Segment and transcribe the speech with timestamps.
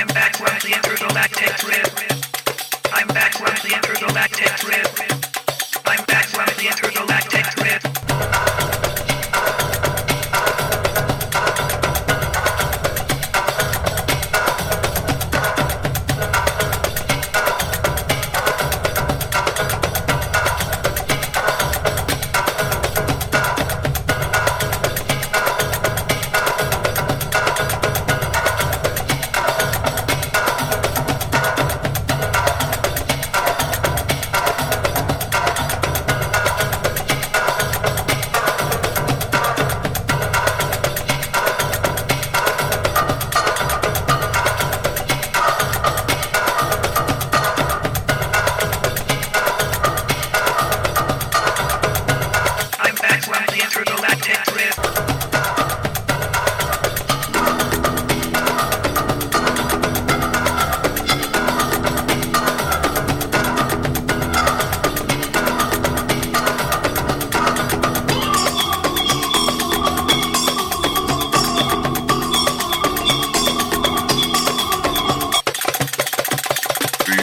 [0.00, 1.86] I'm back from the intergalactic trip.
[2.90, 5.19] I'm back from the intergalactic trip.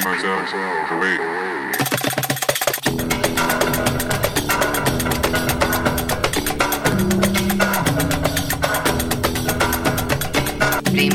[0.08, 1.17] Myself away.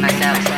[0.01, 0.52] Myself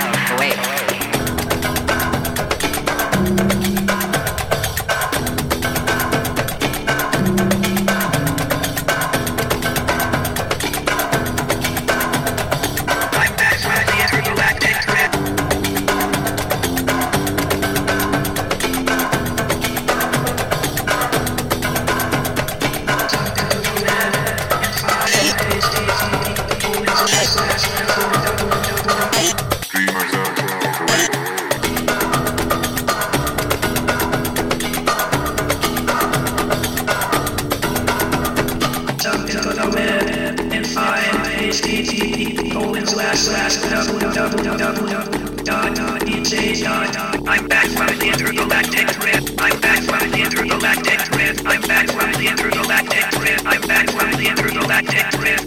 [41.61, 46.97] find http colon slash slash www dot dot dj dot
[47.29, 49.25] I'm back from the intergalactic trip.
[49.39, 51.39] I'm back from the intergalactic trip.
[51.47, 53.41] I'm back from the intergalactic trip.
[53.45, 55.44] I'm back from the intergalactic trip.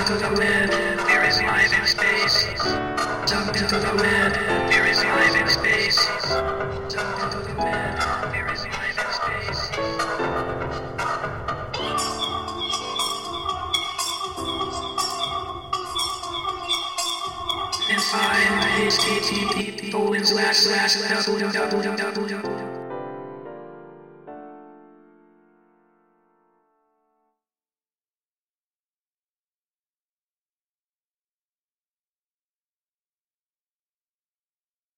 [0.00, 0.70] Into the web,
[1.08, 2.46] there is life in space.
[3.28, 4.32] Jump into the web,
[4.70, 6.06] there is life in space.
[6.88, 9.70] Jump into the web, there is life in space.
[17.90, 22.89] And find http colon slash slash www